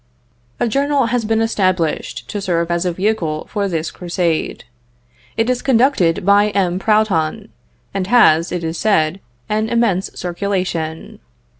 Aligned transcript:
A 0.59 0.67
journal 0.67 1.05
has 1.13 1.25
been 1.25 1.41
established 1.41 2.27
to 2.31 2.41
serve 2.41 2.71
as 2.71 2.87
a 2.87 2.91
vehicle 2.91 3.45
for 3.47 3.67
this 3.67 3.91
crusade. 3.91 4.63
It 5.37 5.47
is 5.47 5.61
conducted 5.61 6.25
by 6.25 6.49
M. 6.55 6.79
Proudhon, 6.79 7.49
and 7.93 8.07
has, 8.07 8.51
it 8.51 8.63
is 8.63 8.79
said, 8.79 9.19
an 9.47 9.69
immense 9.69 10.09
circulation. 10.15 11.19